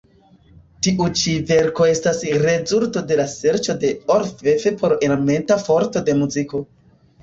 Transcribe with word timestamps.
Tiu 0.87 1.09
ĉi 1.19 1.35
verko 1.51 1.85
estas 1.91 2.25
rezulto 2.47 3.05
de 3.13 3.29
serĉo 3.37 3.79
de 3.87 3.95
Orff 4.19 4.45
por 4.85 5.01
elementa 5.03 5.63
forto 5.71 6.09
de 6.11 6.23
muziko. 6.27 6.69